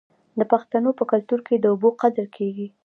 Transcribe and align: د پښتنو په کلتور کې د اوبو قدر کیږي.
د 0.39 0.41
پښتنو 0.51 0.89
په 0.99 1.03
کلتور 1.11 1.39
کې 1.47 1.55
د 1.57 1.65
اوبو 1.73 1.89
قدر 2.01 2.25
کیږي. 2.37 2.67